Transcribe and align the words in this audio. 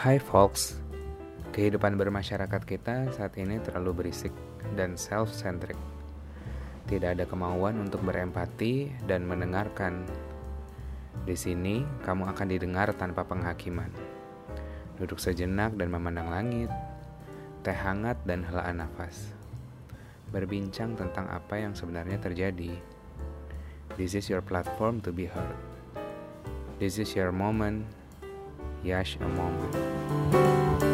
Hai 0.00 0.16
folks, 0.16 0.80
kehidupan 1.52 2.00
bermasyarakat 2.00 2.64
kita 2.64 3.12
saat 3.12 3.36
ini 3.36 3.60
terlalu 3.60 4.00
berisik 4.00 4.32
dan 4.72 4.96
self-centric. 4.96 5.76
Tidak 6.88 7.20
ada 7.20 7.28
kemauan 7.28 7.84
untuk 7.84 8.00
berempati 8.08 8.88
dan 9.04 9.28
mendengarkan. 9.28 10.08
Di 11.28 11.36
sini, 11.36 11.84
kamu 12.00 12.32
akan 12.32 12.48
didengar 12.48 12.96
tanpa 12.96 13.28
penghakiman. 13.28 13.92
Duduk 14.96 15.20
sejenak 15.20 15.76
dan 15.76 15.92
memandang 15.92 16.32
langit, 16.32 16.72
teh 17.60 17.76
hangat 17.76 18.16
dan 18.24 18.40
helaan 18.40 18.80
nafas. 18.80 19.36
Berbincang 20.32 20.96
tentang 20.96 21.28
apa 21.28 21.60
yang 21.60 21.76
sebenarnya 21.76 22.16
terjadi. 22.16 22.72
This 24.00 24.16
is 24.16 24.32
your 24.32 24.40
platform 24.40 25.04
to 25.04 25.12
be 25.12 25.28
heard. 25.28 25.60
This 26.80 26.96
is 26.96 27.12
your 27.12 27.36
moment 27.36 27.99
Yash 28.84 29.18
Amama. 29.20 30.89